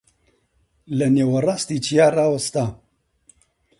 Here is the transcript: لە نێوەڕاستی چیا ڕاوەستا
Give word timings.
لە 0.97 1.07
نێوەڕاستی 1.15 1.83
چیا 1.85 2.07
ڕاوەستا 2.17 2.65